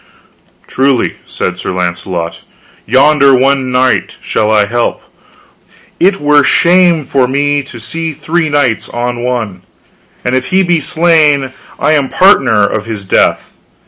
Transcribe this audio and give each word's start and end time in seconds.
Truly, 0.65 1.17
said 1.27 1.59
Sir 1.59 1.71
Launcelot, 1.73 2.39
yonder 2.87 3.35
one 3.35 3.71
knight 3.71 4.15
shall 4.19 4.49
I 4.49 4.65
help, 4.65 5.03
for 5.03 5.11
it 5.99 6.19
were 6.19 6.43
shame 6.43 7.05
for 7.05 7.27
me 7.27 7.61
to 7.61 7.79
see 7.79 8.11
three 8.11 8.49
knights 8.49 8.89
on 8.89 9.21
one, 9.21 9.61
and 10.25 10.33
if 10.35 10.47
he 10.47 10.63
be 10.63 10.79
slain 10.79 11.53
I 11.79 11.91
am 11.91 12.09
partner 12.09 12.65
of 12.65 12.87
his 12.87 13.05
death. 13.05 13.53